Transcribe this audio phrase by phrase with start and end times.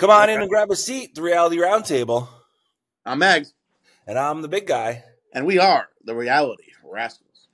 [0.00, 1.14] Come on in and grab a seat.
[1.14, 2.26] The Reality Roundtable.
[3.04, 3.52] I'm Mags,
[4.06, 5.04] And I'm the big guy.
[5.34, 7.48] and we are the Reality Rascals.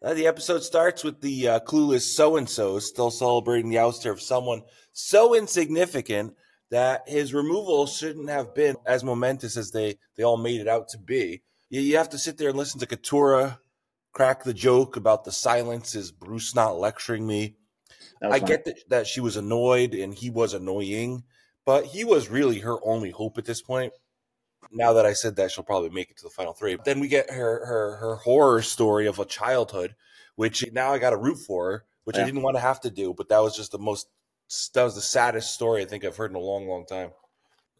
[0.00, 4.12] Uh, the episode starts with the uh, clueless so and so still celebrating the ouster
[4.12, 4.62] of someone
[4.92, 6.36] so insignificant
[6.70, 10.90] that his removal shouldn't have been as momentous as they, they all made it out
[10.90, 11.42] to be.
[11.70, 13.58] You, you have to sit there and listen to Katurah
[14.12, 17.56] crack the joke about the silence is Bruce not lecturing me.
[18.22, 21.24] I get that, that she was annoyed and he was annoying,
[21.64, 23.92] but he was really her only hope at this point.
[24.72, 26.76] Now that I said that, she'll probably make it to the final three.
[26.76, 29.96] But Then we get her her her horror story of a childhood,
[30.36, 32.90] which now I got to root for her, which I didn't want to have to
[32.90, 34.08] do, but that was just the most
[34.74, 37.10] that was the saddest story I think I've heard in a long, long time.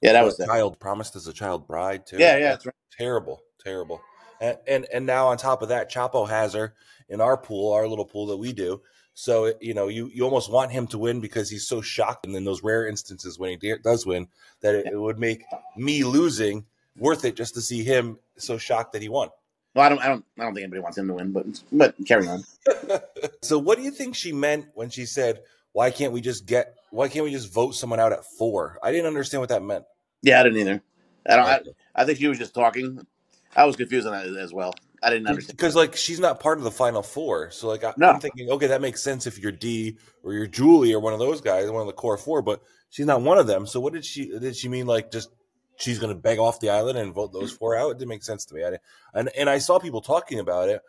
[0.03, 2.17] Yeah, that was a child promised as a child bride too.
[2.19, 2.75] Yeah, yeah, right.
[2.97, 4.01] terrible, terrible.
[4.41, 6.75] And, and and now on top of that, Chapo has her
[7.09, 8.81] in our pool, our little pool that we do.
[9.21, 12.25] So you know, you you almost want him to win because he's so shocked.
[12.25, 14.29] And in those rare instances when he de- does win,
[14.63, 15.45] that it, it would make
[15.77, 16.65] me losing
[16.97, 19.29] worth it just to see him so shocked that he won.
[19.75, 21.95] Well, I don't, I don't, I don't think anybody wants him to win, but but
[22.07, 22.45] carry on.
[23.43, 26.77] so what do you think she meant when she said, "Why can't we just get?
[26.91, 28.79] Why can't we just vote someone out at four?
[28.83, 29.85] I didn't understand what that meant.
[30.23, 30.83] Yeah, I didn't either.
[31.29, 31.47] I don't.
[31.47, 31.61] I,
[31.95, 33.07] I think she was just talking.
[33.55, 34.73] I was confused on that as well.
[35.03, 37.51] I didn't understand because like she's not part of the final four.
[37.51, 38.11] So like I, No.
[38.11, 41.19] I'm thinking, okay, that makes sense if you're Dee or you're Julie or one of
[41.19, 43.67] those guys, one of the core four, but she's not one of them.
[43.67, 45.31] So what did she did she mean like just
[45.77, 47.93] she's going to beg off the island and vote those four out?
[47.93, 48.63] It didn't make sense to me.
[48.63, 48.83] I didn't-
[49.15, 50.83] and and I saw people talking about it,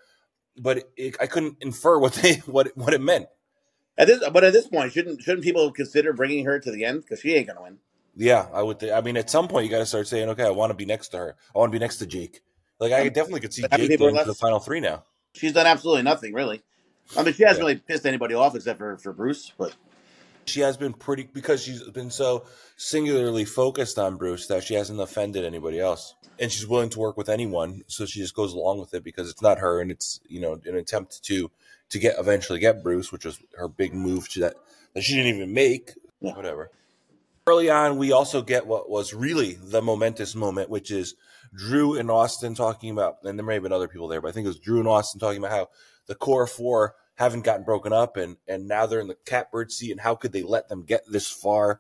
[0.58, 3.28] but it, I couldn't infer what they what what it meant.
[3.98, 7.02] At this, but at this point, shouldn't shouldn't people consider bringing her to the end
[7.04, 7.78] because she ain't gonna win?
[8.16, 8.80] Yeah, I would.
[8.80, 10.74] Th- I mean, at some point you got to start saying, okay, I want to
[10.76, 11.36] be next to her.
[11.56, 12.42] I want to be next to Jake.
[12.82, 15.04] Like I um, definitely could see Jake getting to the final three now.
[15.34, 16.62] She's done absolutely nothing, really.
[17.16, 17.68] I mean, she hasn't Yeah.
[17.70, 19.52] really pissed anybody off except for for Bruce.
[19.58, 19.76] But
[20.46, 22.44] she has been pretty because she's been so
[22.78, 26.16] singularly focused on Bruce that she hasn't offended anybody else.
[26.40, 29.30] And she's willing to work with anyone, so she just goes along with it because
[29.30, 31.52] it's not her and it's, you know, an attempt to
[31.90, 34.56] to get eventually get Bruce, which was her big move to that
[34.96, 35.92] that she didn't even make.
[36.20, 36.36] Yeah.
[36.36, 36.72] Whatever.
[37.46, 41.16] Early on, we also get what was really the momentous moment, which is
[41.54, 44.32] Drew and Austin talking about, and there may have been other people there, but I
[44.32, 45.70] think it was Drew and Austin talking about how
[46.08, 49.92] the core four haven't gotten broken up and and now they're in the catbird seat
[49.92, 51.80] and how could they let them get this far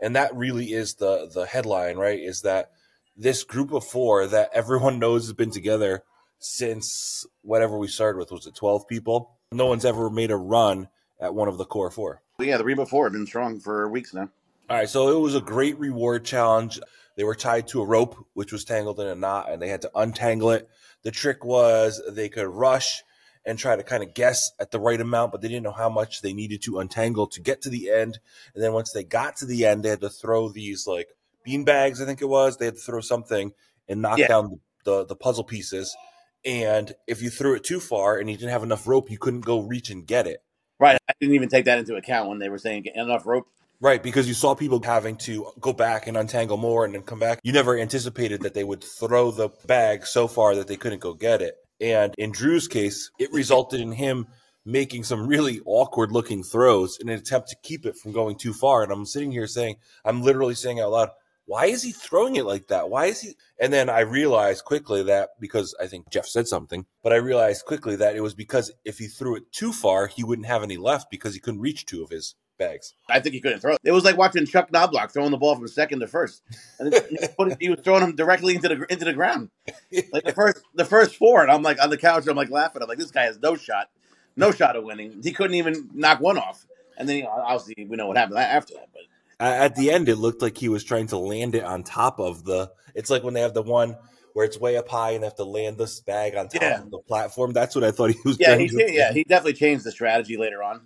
[0.00, 2.70] and that really is the the headline right is that
[3.14, 6.04] this group of four that everyone knows has been together
[6.38, 10.88] since whatever we started with was it 12 people no one's ever made a run
[11.20, 14.14] at one of the core four yeah, the Reba Four have been strong for weeks
[14.14, 14.30] now.
[14.70, 16.78] all right, so it was a great reward challenge.
[17.18, 19.82] They were tied to a rope, which was tangled in a knot, and they had
[19.82, 20.68] to untangle it.
[21.02, 23.02] The trick was they could rush
[23.44, 25.88] and try to kind of guess at the right amount, but they didn't know how
[25.88, 28.20] much they needed to untangle to get to the end.
[28.54, 31.08] And then once they got to the end, they had to throw these like
[31.44, 32.56] bean bags, I think it was.
[32.56, 33.50] They had to throw something
[33.88, 34.28] and knock Yeah.
[34.28, 35.96] down the, the, the puzzle pieces.
[36.44, 39.40] And if you threw it too far and you didn't have enough rope, you couldn't
[39.40, 40.44] go reach and get it.
[40.78, 40.96] Right.
[41.08, 43.48] I didn't even take that into account when they were saying enough rope.
[43.80, 47.20] Right, because you saw people having to go back and untangle more and then come
[47.20, 47.38] back.
[47.44, 51.14] You never anticipated that they would throw the bag so far that they couldn't go
[51.14, 51.54] get it.
[51.80, 54.26] And in Drew's case, it resulted in him
[54.64, 58.52] making some really awkward looking throws in an attempt to keep it from going too
[58.52, 58.82] far.
[58.82, 61.10] And I'm sitting here saying, I'm literally saying out loud,
[61.46, 62.90] why is he throwing it like that?
[62.90, 63.36] Why is he?
[63.60, 67.64] And then I realized quickly that because I think Jeff said something, but I realized
[67.64, 70.76] quickly that it was because if he threw it too far, he wouldn't have any
[70.76, 72.94] left because he couldn't reach two of his bags.
[73.08, 73.80] I think he couldn't throw it.
[73.84, 76.42] It was like watching Chuck Knoblauch throwing the ball from second to first,
[76.78, 79.50] and then he, put it, he was throwing him directly into the into the ground.
[80.12, 82.82] Like the first the first four, and I'm like on the couch, I'm like laughing.
[82.82, 83.88] I'm like, this guy has no shot,
[84.36, 85.20] no shot of winning.
[85.22, 86.66] He couldn't even knock one off.
[86.98, 88.88] And then you know, obviously we know what happened after that.
[88.92, 89.02] But
[89.44, 92.44] At the end, it looked like he was trying to land it on top of
[92.44, 92.70] the.
[92.94, 93.96] It's like when they have the one
[94.34, 96.80] where it's way up high and they have to land this bag on top Yeah.
[96.82, 97.52] of the platform.
[97.52, 98.36] That's what I thought he was.
[98.38, 100.82] yeah, he yeah he definitely changed the strategy later on.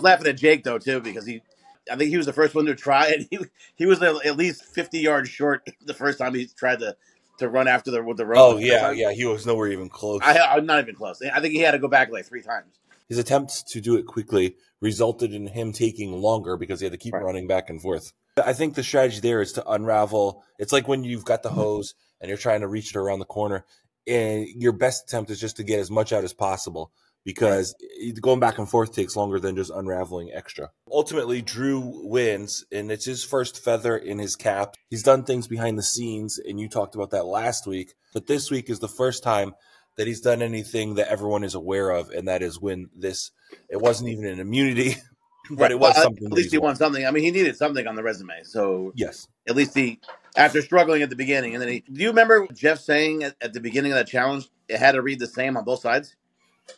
[0.00, 1.42] Laughing at Jake though too because he.
[1.90, 3.28] I think he was the first one to try it.
[3.30, 3.38] He
[3.76, 6.96] he was at least fifty yards short the first time he tried to
[7.38, 8.38] to run after the with the rope.
[8.38, 8.96] Oh the yeah, time.
[8.96, 9.12] yeah.
[9.12, 10.20] He was nowhere even close.
[10.22, 11.20] I, I'm not even close.
[11.22, 12.78] I think he had to go back like three times.
[13.08, 16.98] His attempts to do it quickly resulted in him taking longer because he had to
[16.98, 17.22] keep Right.
[17.22, 18.12] running back and forth.
[18.44, 20.42] I think the strategy there is to unravel.
[20.58, 21.58] It's like when you've got the mm-hmm.
[21.58, 23.64] hose and you're trying to reach it around the corner,
[24.06, 26.90] and your best attempt is just to get as much out as possible
[27.26, 27.74] because
[28.20, 30.70] going back and forth takes longer than just unraveling extra.
[30.90, 34.76] Ultimately, Drew wins, and it's his first feather in his cap.
[34.88, 37.94] He's done things behind the scenes, and you talked about that last week.
[38.14, 39.54] But this week is the first time
[39.96, 43.32] that he's done anything that everyone is aware of, and that is when this.
[43.68, 44.94] It wasn't even an immunity.
[45.50, 46.26] but it was Well, something.
[46.26, 47.04] At least he won something.
[47.04, 48.44] I mean, he needed something on the resume.
[48.44, 49.26] So Yes.
[49.48, 49.98] at least he,
[50.36, 51.80] after struggling at the beginning, and then he.
[51.92, 55.02] Do you remember Jeff saying at, at the beginning of that challenge it had to
[55.02, 56.14] read the same on both sides?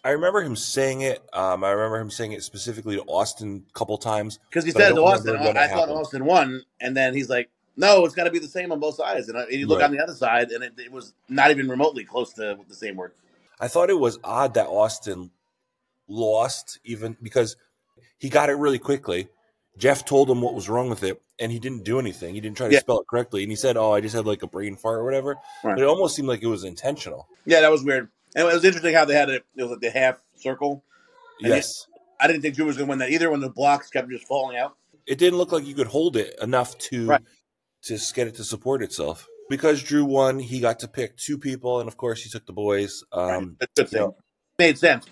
[0.05, 1.23] I remember him saying it.
[1.33, 4.39] Um, I remember him saying it specifically to Austin a couple times.
[4.49, 5.89] Because he said to Austin, "I thought.
[5.89, 8.97] Austin won," and then he's like, "No, it's got to be the same on both
[8.97, 9.87] sides." And, I, and you look Right.
[9.87, 12.97] on the other side, and it, it was not even remotely close to the same
[12.97, 13.13] word.
[13.61, 15.31] I thought it was odd that Austin
[16.07, 17.57] lost, even because
[18.19, 19.29] he got it really quickly.
[19.77, 22.35] Jeff told him what was wrong with it, and he didn't do anything.
[22.35, 22.81] He didn't try to Yeah.
[22.81, 25.05] spell it correctly, and he said, "Oh, I just had like a brain fart or
[25.05, 25.75] whatever." Right.
[25.77, 27.29] But it almost seemed like it was intentional.
[27.47, 28.09] Yeah, that was weird.
[28.39, 29.45] And it was interesting how they had it.
[29.57, 30.85] It was like the half circle.
[31.41, 31.87] And yes,
[32.21, 34.27] I didn't think Drew was going to win that either when the blocks kept just
[34.27, 34.77] falling out.
[35.07, 37.23] it didn't look like you could hold it enough to Right.
[37.83, 39.27] to get it to support itself.
[39.51, 42.53] Because Drew won, he got to pick two people, and of course, he took the
[42.53, 43.03] boys.
[43.13, 43.71] Um, Right.
[43.77, 44.01] Good thing.
[44.01, 44.17] you know,
[44.59, 45.07] Made sense.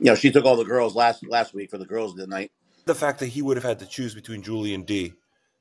[0.00, 2.52] You know, she took all the girls last last week for the girls tonight.
[2.84, 5.12] the fact that he would have had to choose between Julie and Dee,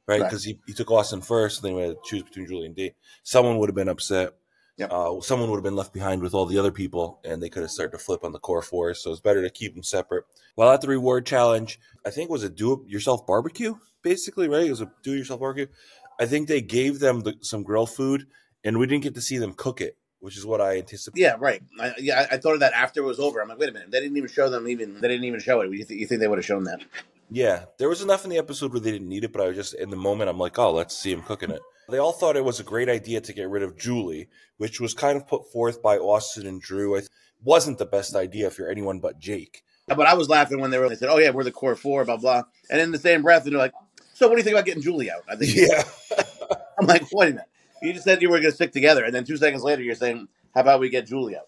[0.07, 0.21] right?
[0.21, 0.23] Right.
[0.29, 2.75] Because he, he took Austin first, and then he had to choose between Julie and
[2.75, 2.93] Dee.
[3.23, 4.33] Someone would have been upset.
[4.77, 4.91] Yep.
[4.91, 7.63] Uh, someone would have been left behind with all the other people, and they could
[7.63, 9.01] have started to flip on the core fours.
[9.01, 10.25] So it's better to keep them separate.
[10.55, 14.47] While at the reward challenge, I think it was a do it yourself barbecue, basically,
[14.47, 14.67] right?
[14.67, 15.73] It was a do it yourself barbecue.
[16.19, 18.27] I think they gave them the, some grill food,
[18.63, 21.21] and we didn't get to see them cook it, which is what I anticipated.
[21.21, 21.61] Yeah, right.
[21.79, 23.41] I, yeah, I, I thought of that after it was over.
[23.41, 24.67] I'm like, wait a minute, they didn't even show them.
[24.67, 25.71] Even they didn't even show it.
[25.71, 26.81] You, th- you think they would have shown that?
[27.29, 29.57] Yeah, there was enough in the episode where they didn't need it, but I was
[29.57, 30.29] just in the moment.
[30.29, 31.61] I'm like, oh, let's see him cooking it.
[31.89, 34.93] They all thought it was a great idea to get rid of Julie, which was
[34.93, 36.95] kind of put forth by Austin and Drew.
[36.95, 37.07] It
[37.43, 39.63] wasn't the best idea if you're anyone but Jake.
[39.87, 40.89] But I was laughing when they were.
[40.89, 43.45] They said, "Oh yeah, we're the core four, blah blah," and in the same breath,
[43.45, 43.71] they're like,
[44.13, 45.83] "So what do you think about getting Julie out?" I think Yeah,
[46.77, 47.45] I'm like, wait a minute.
[47.81, 49.95] You just said you were going to stick together, and then two seconds later, you're
[49.95, 51.47] saying, "How about we get Julie out?"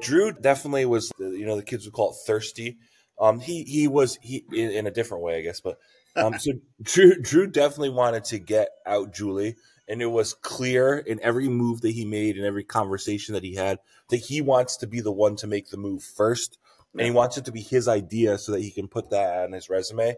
[0.00, 1.12] Drew definitely was.
[1.18, 2.78] You know, the kids would call it thirsty.
[3.20, 5.60] Um, he he was he in, in a different way, I guess.
[5.60, 5.78] But
[6.16, 6.52] um, so
[6.82, 9.56] Drew Drew definitely wanted to get out Julie,
[9.88, 13.54] and it was clear in every move that he made and every conversation that he
[13.54, 13.78] had
[14.08, 16.58] that he wants to be the one to make the move first,
[16.92, 19.52] and he wants it to be his idea so that he can put that on
[19.52, 20.16] his resume.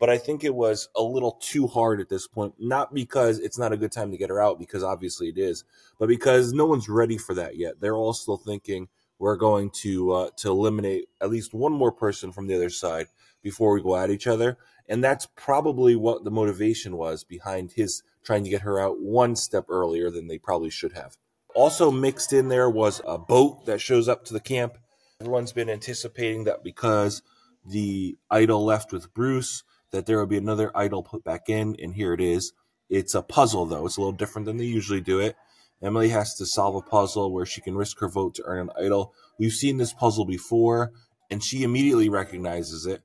[0.00, 3.58] But I think it was a little too hard at this point, not because it's
[3.58, 5.64] not a good time to get her out, because obviously it is,
[5.98, 7.80] but because no one's ready for that yet.
[7.80, 8.88] They're all still thinking
[9.18, 13.06] we're going to uh, to eliminate at least one more person from the other side
[13.44, 14.58] before we go at each other,
[14.88, 19.36] and that's probably what the motivation was behind his trying to get her out one
[19.36, 21.16] step earlier than they probably should have.
[21.54, 24.78] Also mixed in there was a boat that shows up to the camp.
[25.20, 27.22] Everyone's been anticipating that because
[27.64, 29.62] the idol left with Bruce,
[29.92, 32.52] that there will be another idol put back in, and here it is.
[32.88, 35.36] It's a puzzle though; it's a little different than they usually do it.
[35.82, 38.84] Emily has to solve a puzzle where she can risk her vote to earn an
[38.84, 39.12] idol.
[39.38, 40.92] We've seen this puzzle before,
[41.30, 43.02] and she immediately recognizes it.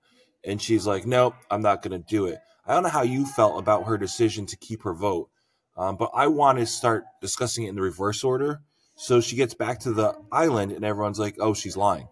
[0.50, 2.40] And she's like, Nope, I'm not going to do it.
[2.66, 5.30] I don't know how you felt about her decision to keep her vote,
[5.78, 8.62] um, but I want to start discussing it in the reverse order.
[8.96, 12.08] So she gets back to the island, and everyone's like, Oh, she's lying.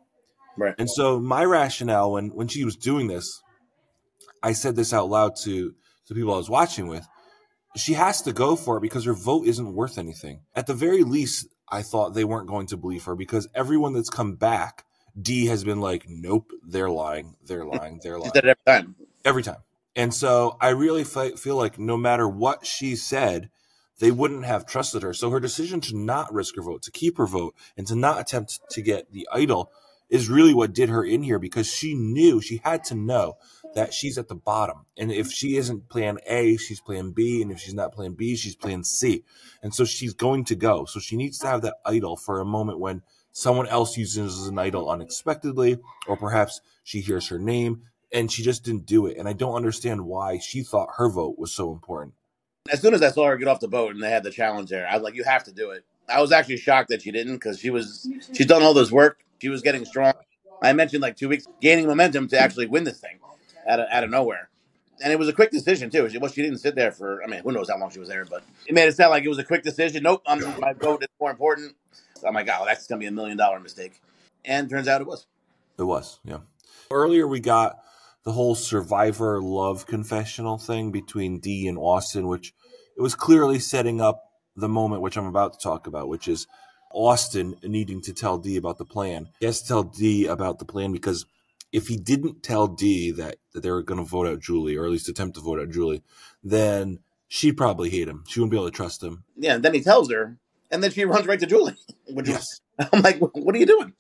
[0.58, 0.76] Right.
[0.78, 3.42] And so my rationale when, when she was doing this,
[4.42, 5.76] I said this out loud to
[6.08, 7.06] the people I was watching with
[7.78, 10.42] she has to go for it because her vote isn't worth anything.
[10.56, 14.10] At the very least, I thought they weren't going to believe her because everyone that's
[14.10, 14.86] come back,
[15.20, 18.96] Dee has been like, nope, they're lying, they're lying, they're lying every time.
[19.26, 19.64] every time.
[19.96, 23.50] And so I really fe- feel like no matter what she said,
[24.00, 25.14] they wouldn't have trusted her.
[25.14, 28.20] So her decision to not risk her vote, to keep her vote, and to not
[28.20, 29.72] attempt to get the idol
[30.10, 33.38] is really what did her in here because she knew, she had to know
[33.76, 34.86] that she's at the bottom.
[34.98, 37.42] And if she isn't plan A, she's plan B.
[37.42, 39.24] And if she's not plan B, she's plan C.
[39.62, 40.86] And so she's going to go.
[40.86, 43.02] So she needs to have that idol for a moment when
[43.38, 45.78] someone else uses an idol unexpectedly,
[46.08, 49.18] or perhaps she hears her name and she just didn't do it.
[49.18, 52.16] And I don't understand why she thought her vote was so important.
[52.72, 54.70] As soon as I saw her get off the boat and they had the challenge
[54.70, 57.12] there, I was like, "You have to do it." I was actually shocked that she
[57.12, 59.20] didn't because she was she's done all this work.
[59.40, 60.14] She was getting strong.
[60.64, 63.20] I mentioned like two weeks gaining momentum to actually win this thing
[63.70, 64.50] out of, out of nowhere.
[65.04, 66.10] And it was a quick decision too.
[66.10, 67.24] She, well, she didn't sit there for.
[67.24, 69.24] I mean, who knows how long she was there, but it made it sound like
[69.24, 70.04] it was a quick decision.
[70.04, 71.76] Nope, I'm, my vote is more important.
[72.26, 74.02] I'm like, oh, that's gonna be a million dollar mistake.
[74.46, 75.26] And turns out it was.
[75.78, 76.40] It was, yeah.
[76.90, 77.80] Earlier, we got
[78.24, 82.54] the whole survivor love confessional thing between Dee and Austin, which
[82.98, 84.24] it was clearly setting up
[84.56, 86.48] the moment which I'm about to talk about, which is
[86.92, 89.30] Austin needing to tell Dee about the plan.
[89.40, 91.26] He has to tell Dee about the plan because
[91.72, 94.86] if he didn't tell Dee that, that they were going to vote out Julie, or
[94.86, 96.04] at least attempt to vote out Julie,
[96.44, 98.24] then she'd probably hate him.
[98.28, 99.24] She wouldn't be able to trust him.
[99.36, 99.56] Yeah.
[99.56, 100.38] And then he tells her,
[100.72, 101.76] and then she runs right to Julie.
[102.10, 102.62] Which Yes.
[102.78, 103.94] was, I'm like, what are you doing?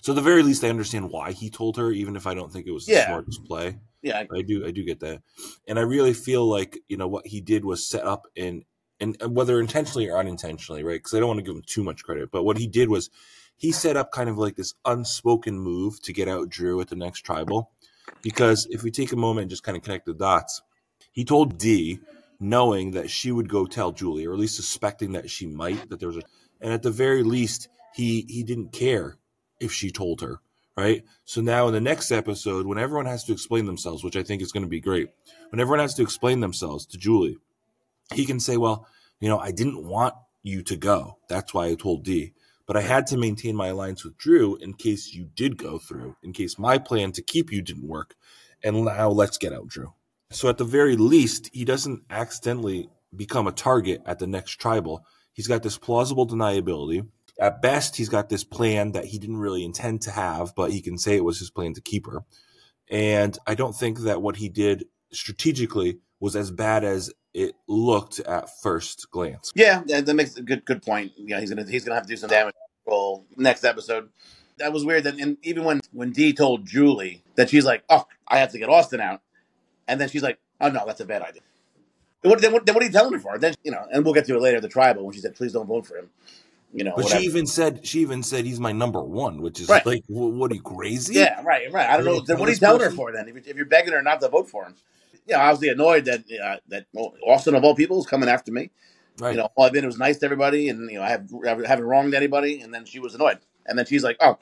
[0.00, 2.52] So at the very least, I understand why he told her, even if I don't
[2.52, 3.78] think it was the smartest play.
[4.02, 5.22] Yeah, I do, I do get that,
[5.68, 8.64] and I really feel like you know what he did was set up and
[8.98, 10.94] and whether intentionally or unintentionally, right?
[10.94, 13.10] Because I don't want to give him too much credit, but what he did was
[13.56, 16.96] he set up kind of like this unspoken move to get out Drew at the
[16.96, 17.70] next tribal.
[18.22, 20.62] Because if we take a moment and just kind of connect the dots,
[21.12, 22.00] he told Dee,
[22.42, 26.00] knowing that she would go tell Julie, or at least suspecting that she might, that
[26.00, 26.22] there was a,
[26.60, 29.16] and at the very least, he he didn't care
[29.60, 30.40] if she told her,
[30.76, 31.04] right?
[31.24, 34.42] So now in the next episode, when everyone has to explain themselves, which I think
[34.42, 35.10] is going to be great,
[35.50, 37.38] when everyone has to explain themselves to Julie,
[38.12, 38.86] he can say, well,
[39.20, 41.18] you know, I didn't want you to go.
[41.28, 42.32] That's why I told Dee.
[42.66, 46.16] But I had to maintain my alliance with Drew in case you did go through,
[46.22, 48.14] in case my plan to keep you didn't work.
[48.62, 49.92] And now let's get out Drew.
[50.32, 55.04] So at the very least, he doesn't accidentally become a target at the next tribal.
[55.32, 57.06] He's got this plausible deniability.
[57.40, 60.80] At best, he's got this plan that he didn't really intend to have, but he
[60.80, 62.24] can say it was his plan to keep her.
[62.90, 68.20] And I don't think that what he did strategically was as bad as it looked
[68.20, 69.50] at first glance.
[69.54, 71.12] Yeah, that, that makes a good good point.
[71.16, 74.10] Yeah, he's gonna he's gonna have to do some damage control next episode.
[74.58, 75.04] That was weird.
[75.04, 78.58] That and even when when Dee told Julie that she's like, "Oh, I have to
[78.58, 79.22] get Austin out,"
[79.88, 81.42] and then she's like, "Oh no, that's a bad idea."
[82.22, 83.36] What, then, what, then what are you telling me for?
[83.38, 84.60] Then you know, and we'll get to it later.
[84.60, 86.10] The tribal when she said, "Please don't vote for him."
[86.74, 87.20] You know, but whatever.
[87.20, 89.84] she even said she even said he's my number one, which is Right.
[89.84, 91.14] like, wh- what are you crazy?
[91.14, 91.88] Yeah, right, right.
[91.88, 92.20] I don't know.
[92.20, 93.28] Then what are you telling her for then?
[93.28, 94.74] If you're, if you're begging her not to vote for him,
[95.26, 96.86] yeah, obviously annoyed that uh, that
[97.26, 98.70] Austin of all people is coming after me.
[99.18, 99.32] right.
[99.32, 101.66] You know, all I've been was nice to everybody, and you know, I have I
[101.66, 102.62] haven't wronged anybody.
[102.62, 104.38] And then she was annoyed, and then she's like, "Oh,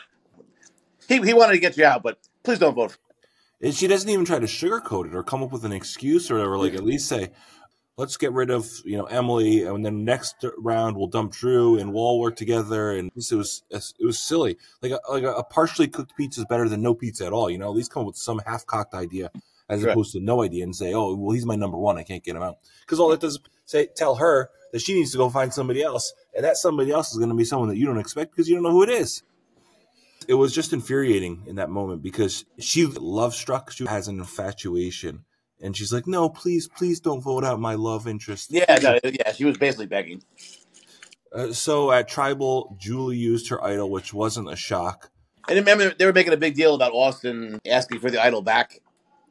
[1.09, 2.99] he he wanted to get you out, but please don't vote." for
[3.63, 6.39] And she doesn't even try to sugarcoat it or come up with an excuse or,
[6.39, 7.31] or like at least say,
[8.01, 11.93] let's get rid of you know Emily, and then next round we'll dump Drew and
[11.93, 12.93] we'll all work together.
[12.93, 14.57] And it was it was silly.
[14.83, 17.51] Like a, like a partially cooked pizza is better than no pizza at all.
[17.51, 19.31] You know, at least come up with some half cocked idea
[19.69, 21.99] as opposed to no idea and say, oh well, he's my number one.
[21.99, 24.95] I can't get him out because all that does is say tell her that she
[24.95, 27.69] needs to go find somebody else, and that somebody else is going to be someone
[27.69, 29.23] that you don't expect because you don't know who it is
[30.31, 33.73] it was just infuriating in that moment because she love struck.
[33.73, 35.25] She has an infatuation,
[35.61, 39.33] and she's like, "No, please, please don't vote out my love interest." Yeah, no, yeah,
[39.33, 40.23] she was basically begging.
[41.35, 45.11] Uh, so at tribal, Julie used her idol, which wasn't a shock.
[45.49, 48.79] And remember, they were making a big deal about Austin asking for the idol back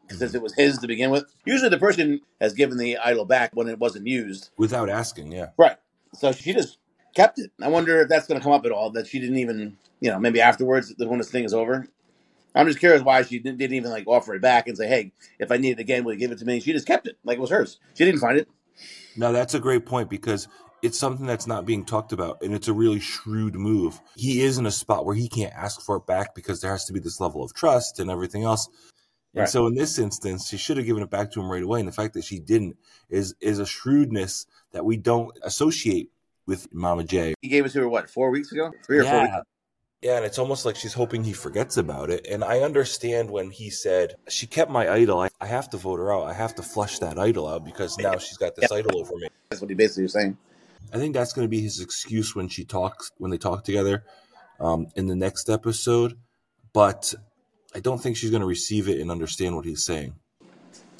[0.09, 1.33] since it was his to begin with.
[1.45, 4.49] Usually, the person has given the idol back when it wasn't used.
[4.57, 5.51] Without asking, yeah.
[5.57, 5.77] Right.
[6.13, 6.77] So she just
[7.15, 7.51] kept it.
[7.61, 8.91] I wonder if that's going to come up at all.
[8.91, 11.87] That she didn't even, you know, maybe afterwards when this thing is over.
[12.55, 15.13] I'm just curious why she didn't, didn't even like offer it back and say, "Hey,
[15.39, 17.17] if I need it again, will you give it to me?" She just kept it
[17.23, 17.79] like it was hers.
[17.93, 18.47] She didn't find it.
[19.15, 20.47] Now that's a great point because
[20.81, 23.99] it's something that's not being talked about, and it's a really shrewd move.
[24.15, 26.85] He is in a spot where he can't ask for it back because there has
[26.85, 28.67] to be this level of trust and everything else.
[29.35, 29.49] And Right.
[29.49, 31.79] so in this instance, she should have given it back to him right away.
[31.79, 32.77] And the fact that she didn't
[33.09, 36.09] is is a shrewdness that we don't associate
[36.49, 37.35] with Mama J.
[37.41, 39.31] He gave it to her what four weeks ago, three or four weeks.
[39.33, 39.41] Yeah.
[40.01, 42.25] Yeah, and it's almost like she's hoping he forgets about it.
[42.25, 45.19] And I understand when he said, She kept my idol.
[45.19, 46.23] I, I have to vote her out.
[46.23, 49.27] I have to flush that idol out because now she's got this idol over me.
[49.49, 50.37] That's what he basically was saying.
[50.93, 54.05] I think that's going to be his excuse when she talks, when they talk together
[54.61, 56.17] um, in the next episode.
[56.71, 57.13] But
[57.75, 60.15] I don't think she's going to receive it and understand what he's saying.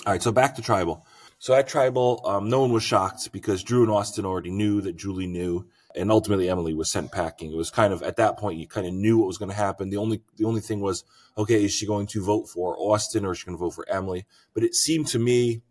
[0.06, 1.06] All right, so back to Tribal.
[1.41, 4.98] So at Tribal, um, no one was shocked because Drew and Austin already knew that
[4.98, 7.51] Julie knew, and ultimately Emily was sent packing.
[7.51, 9.55] It was kind of at that point you kind of knew what was going to
[9.55, 9.89] happen.
[9.89, 11.05] The only the only thing was,
[11.38, 13.88] okay, is she going to vote for Austin or is she going to vote for
[13.89, 14.25] Emily?
[14.53, 15.62] But it seemed to me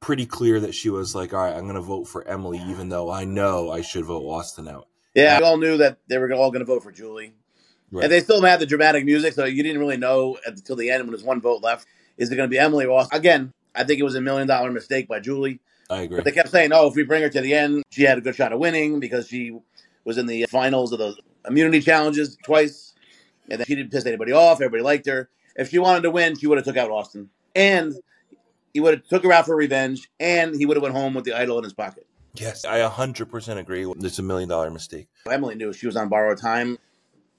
[0.00, 2.90] pretty clear that she was like, all right, I'm going to vote for Emily, even
[2.90, 4.86] though I know I should vote Austin out.
[5.14, 7.32] Yeah, we all knew that they were all going to vote for Julie,
[7.90, 8.04] Right.
[8.04, 11.02] and they still had the dramatic music, so you didn't really know until the end
[11.02, 11.86] when there's one vote left.
[12.16, 13.18] Is it going to be Emily or Austin?
[13.18, 15.60] Again, I think it was a million dollar mistake by Julie.
[15.88, 16.16] I agree.
[16.16, 18.20] But they kept saying, "Oh, if we bring her to the end, she had a
[18.20, 19.58] good shot of winning because she
[20.04, 22.94] was in the finals of the immunity challenges twice,
[23.48, 24.60] and then she didn't piss anybody off.
[24.60, 25.28] Everybody liked her.
[25.56, 27.94] If she wanted to win, she would have took out Austin, and
[28.72, 31.24] he would have took her out for revenge, and he would have went home with
[31.24, 32.06] the idol in his pocket.
[32.34, 33.84] Yes, I 100% agree.
[33.98, 35.08] It's a million dollar mistake.
[35.28, 36.78] Emily knew she was on borrowed time.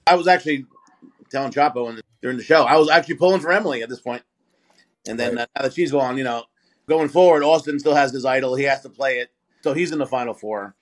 [0.06, 0.66] I was actually
[1.30, 4.22] telling Chapo in, during the show, I was actually pulling for Emily at this point.
[5.06, 5.42] And then Right.
[5.42, 6.44] uh, now that she's gone, you know,
[6.88, 8.54] going forward, Austin still has his idol.
[8.54, 9.30] He has to play it.
[9.62, 10.74] So he's in the final four.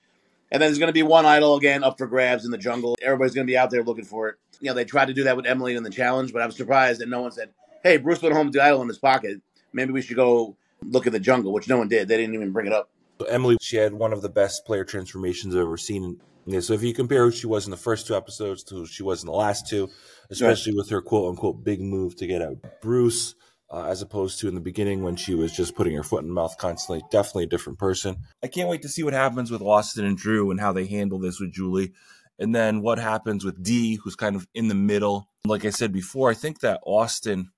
[0.51, 2.97] And then there's going to be one idol again up for grabs in the jungle.
[3.01, 4.35] Everybody's going to be out there looking for it.
[4.59, 6.55] You know, they tried to do that with Emily in the challenge, but I was
[6.55, 7.49] surprised that no one said,
[7.83, 9.41] hey, Bruce went home with the idol in his pocket.
[9.73, 12.07] Maybe we should go look at the jungle, which no one did.
[12.07, 12.89] They didn't even bring it up.
[13.19, 16.19] So Emily, she had one of the best player transformations I've ever seen.
[16.45, 18.85] Yeah, so if you compare who she was in the first two episodes to who
[18.85, 19.89] she was in the last two,
[20.31, 23.35] especially with her quote unquote big move to get out Bruce,
[23.71, 26.29] uh, as opposed to in the beginning when she was just putting her foot in
[26.29, 27.03] mouth constantly.
[27.09, 28.17] Definitely a different person.
[28.43, 31.19] I can't wait to see what happens with Austin and Drew and how they handle
[31.19, 31.93] this with Julie.
[32.37, 35.29] And then what happens with Dee, who's kind of in the middle.
[35.45, 37.51] Like I said before, I think that Austin,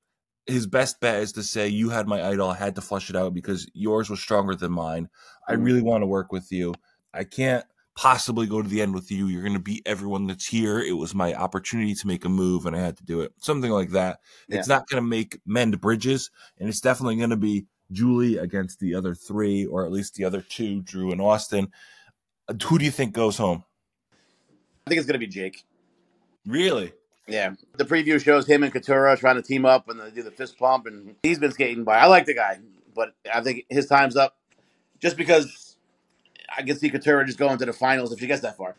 [0.45, 2.49] his best bet is to say, You had my idol.
[2.49, 5.09] I had to flush it out because yours was stronger than mine.
[5.47, 6.75] I really want to work with you.
[7.13, 7.65] I can't
[7.95, 9.27] possibly go to the end with you.
[9.27, 10.79] You're going to beat everyone that's here.
[10.79, 13.33] It was my opportunity to make a move and I had to do it.
[13.37, 14.19] Something like that.
[14.47, 14.59] Yeah.
[14.59, 18.79] It's not going to make mend bridges and it's definitely going to be Julie against
[18.79, 21.71] the other three or at least the other two, Drew and Austin.
[22.65, 23.63] Who do you think goes home?
[24.85, 25.63] I think it's going to be Jake.
[26.45, 26.93] Really?
[27.27, 27.53] Yeah.
[27.77, 30.57] The preview shows him and Katurah trying to team up and they do the fist
[30.57, 31.99] pump and he's been skating by.
[31.99, 32.59] I like the guy,
[32.95, 34.35] but I think his time's up
[34.99, 35.62] just because
[36.57, 38.75] I can see Katurah just going to the finals if she gets that far.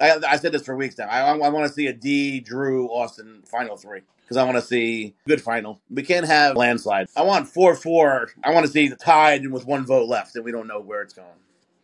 [0.00, 1.06] I, I said this for weeks now.
[1.06, 4.62] I, I want to see a Dee, Drew, Austin final three because I want to
[4.62, 5.80] see good final.
[5.90, 7.08] We can't have landslide.
[7.16, 8.30] I want four four.
[8.42, 11.02] I want to see the tied with one vote left, and we don't know where
[11.02, 11.28] it's going.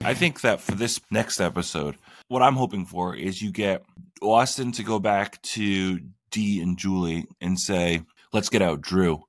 [0.02, 1.97] I think that for this next episode,
[2.28, 3.85] what I'm hoping for is you get
[4.23, 8.02] Austin to go back to Dee and Julie and say,
[8.33, 9.25] "Let's get out Drew,"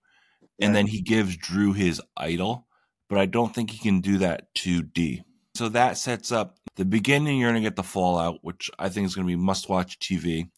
[0.59, 2.65] and then he gives Drew his idol.
[3.09, 5.23] But I don't think he can do that to Dee.
[5.59, 7.37] So that sets up the beginning.
[7.37, 9.99] You're going to get the fallout, which I think is going to be must watch
[9.99, 10.49] TV.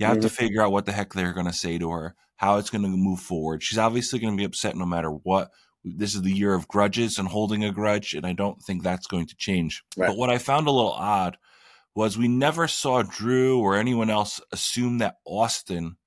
[0.00, 0.22] You have mm-hmm.
[0.22, 2.82] to figure out what the heck they're going to say to her, how it's going
[2.82, 3.62] to move forward.
[3.62, 5.52] She's obviously going to be upset no matter what.
[5.84, 9.06] This is the year of grudges and holding a grudge, and I don't think that's
[9.06, 9.84] going to change.
[9.96, 10.08] Right.
[10.08, 11.38] But what I found a little odd
[11.94, 15.98] was we never saw Drew or anyone else assume that Austin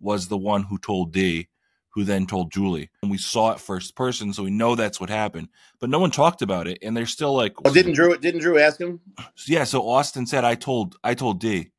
[0.00, 1.46] was the one who told Dee
[1.94, 2.90] who then told Julie.
[3.02, 5.48] And we saw it first person, so we know that's what happened.
[5.80, 8.16] But no one talked about it, and they're still like, "Oh, didn't Drew?
[8.16, 9.00] Didn't Drew ask him?"
[9.46, 9.64] Yeah.
[9.64, 11.70] So Austin said, "I told, I told Dee."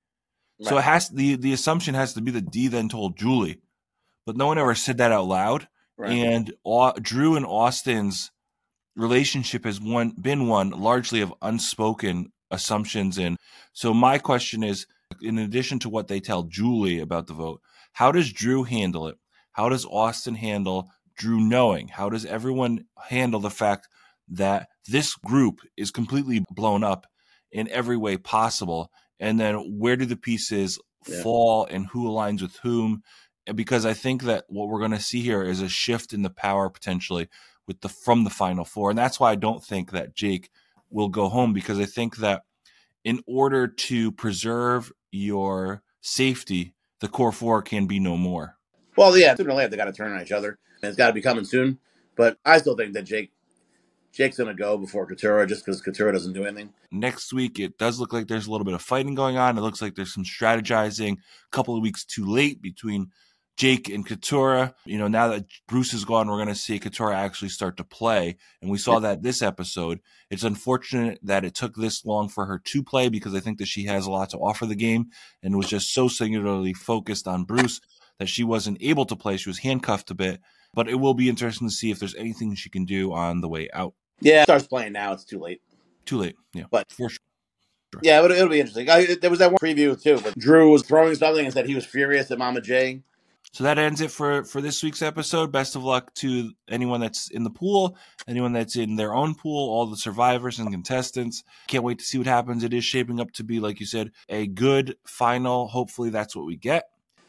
[0.60, 0.70] Right.
[0.70, 3.60] So it has the the assumption has to be that Dee then told Julie,
[4.26, 5.68] but no one ever said that out loud.
[5.98, 6.12] Right.
[6.12, 8.32] And uh, Drew and Austin's
[8.96, 13.18] relationship has one been one largely of unspoken assumptions.
[13.18, 13.38] And
[13.74, 14.88] so my question is,
[15.22, 17.62] in addition to what they tell Julie about the vote,
[17.94, 19.18] how does Drew handle it?
[19.56, 21.88] How does Austin handle Drew knowing?
[21.88, 23.88] How does everyone handle the fact
[24.28, 27.08] that this group is completely blown up
[27.54, 28.92] in every way possible?
[29.18, 31.24] And then where do the pieces yeah.
[31.24, 33.02] fall and who aligns with whom?
[33.56, 36.30] Because I think that what we're going to see here is a shift in the
[36.30, 37.30] power potentially
[37.66, 38.90] with the from the final four.
[38.90, 40.50] And that's why I don't think that Jake
[40.90, 42.44] will go home because I think that
[43.06, 48.58] in order to preserve your safety, the core four can be no more.
[48.96, 51.08] Well, yeah, sooner or later they got to turn on each other, and it's got
[51.08, 51.80] to be coming soon.
[52.16, 53.32] But I still think that Jake
[54.16, 56.74] Jake's gonna go before Katurah just because Katurah doesn't do anything.
[56.90, 59.58] Next week, it does look like there's a little bit of fighting going on.
[59.58, 61.14] It looks like there's some strategizing.
[61.14, 63.12] A couple of weeks too late between
[63.58, 64.74] Jake and Katurah.
[64.86, 68.38] You know, now that Bruce is gone, we're gonna see Katurah actually start to play,
[68.62, 70.00] and we saw that this episode.
[70.30, 73.68] It's unfortunate that it took this long for her to play because I think that
[73.68, 75.08] she has a lot to offer the game
[75.44, 77.82] and was just so singularly focused on Bruce
[78.20, 79.38] that she wasn't able to play.
[79.38, 80.42] She was handcuffed a bit,
[80.74, 83.50] but it will be interesting to see if there's anything she can do on the
[83.50, 83.94] way out.
[84.22, 85.14] Yeah, starts playing now.
[85.14, 85.62] It's too late.
[86.06, 86.36] Too late.
[86.54, 87.20] Yeah, but for sure.
[88.02, 88.90] Yeah, it'll, it'll be interesting.
[88.90, 91.76] I, there was that one preview too, but Drew was throwing something and said he
[91.76, 93.04] was furious at Mama J.
[93.52, 95.50] So that ends it for for this week's episode.
[95.50, 97.98] Best of luck to anyone that's in the pool,
[98.28, 101.42] anyone that's in their own pool, all the survivors and contestants.
[101.68, 102.66] Can't wait to see what happens.
[102.66, 105.68] It is shaping up to be, like you said, a good final.
[105.68, 106.84] Hopefully, that's what we get.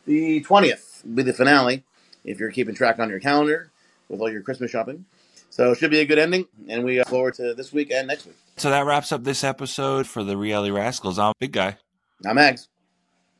[0.06, 1.84] The 20th will be the finale
[2.24, 3.70] if you're keeping track on your calendar
[4.08, 5.04] with all your Christmas shopping.
[5.50, 8.06] So it should be a good ending, and we look forward to this week and
[8.06, 8.36] next week.
[8.56, 11.18] So that wraps up this episode for the Reality Rascals.
[11.18, 11.76] I'm Big Guy.
[12.24, 12.68] I'm Mags.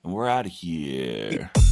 [0.03, 1.51] And we're out of here.